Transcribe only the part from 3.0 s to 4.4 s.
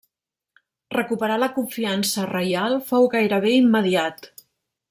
gairebé immediat.